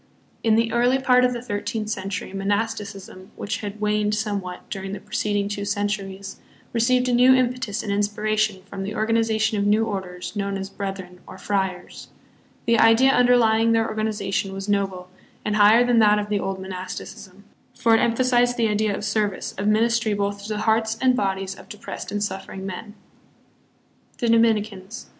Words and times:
In 0.41 0.55
the 0.55 0.73
early 0.73 0.97
part 0.97 1.23
of 1.23 1.31
the 1.31 1.43
thirteenth 1.43 1.87
century 1.91 2.33
monasti 2.33 2.81
cism, 2.85 3.27
which 3.35 3.57
had 3.57 3.79
waned 3.79 4.15
somewhat 4.15 4.67
during 4.71 4.93
the 4.93 4.99
preceding 4.99 5.47
two 5.47 5.63
centuries, 5.63 6.37
received 6.73 7.07
a 7.07 7.13
new 7.13 7.35
impetus 7.35 7.83
and 7.83 7.91
inspiration 7.91 8.63
from 8.65 8.81
the 8.81 8.95
organization 8.95 9.59
of 9.59 9.67
new 9.67 9.85
orders 9.85 10.35
known 10.35 10.57
as 10.57 10.71
brethren 10.71 11.19
or" 11.27 11.37
friars." 11.49 12.07
The 12.65 12.79
idea 12.79 13.11
underlying 13.11 13.73
their 13.73 13.87
organization 13.87 14.53
was 14.53 14.67
noble, 14.67 15.07
and 15.45 15.55
higher 15.55 15.85
than 15.85 15.99
that 15.99 16.17
of 16.17 16.29
the 16.29 16.39
old 16.39 16.59
monasticism; 16.59 17.43
for 17.75 17.93
it 17.93 17.99
emphasized 17.99 18.57
the 18.57 18.69
idea 18.69 18.95
of 18.97 19.05
service, 19.05 19.53
of 19.59 19.67
ministry 19.67 20.15
both 20.15 20.41
to 20.41 20.49
the 20.49 20.61
hearts 20.61 20.97
and 20.99 21.15
bodies 21.15 21.53
of 21.53 21.69
depressed 21.69 22.11
and 22.11 22.23
suffering 22.23 22.65
men. 22.65 22.95
The 24.17 24.29
Dominicans. 24.29 25.09